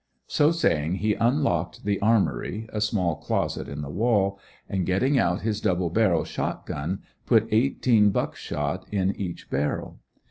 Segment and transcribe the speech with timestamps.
[0.25, 5.41] So saying he unlocked the armory, a small closet in the wall, and getting out
[5.41, 9.99] his double barrel shot gun, put eighteen buck shot in each barrel.